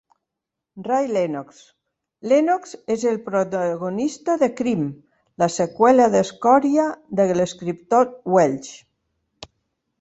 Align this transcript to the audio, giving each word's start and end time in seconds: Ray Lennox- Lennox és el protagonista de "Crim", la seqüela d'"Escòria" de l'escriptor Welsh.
Ray 0.85 1.09
Lennox- 1.17 1.59
Lennox 2.31 2.73
és 2.95 3.03
el 3.11 3.19
protagonista 3.27 4.39
de 4.45 4.51
"Crim", 4.63 4.89
la 5.45 5.51
seqüela 5.59 6.11
d'"Escòria" 6.19 6.91
de 7.21 7.31
l'escriptor 7.41 8.13
Welsh. 8.39 8.77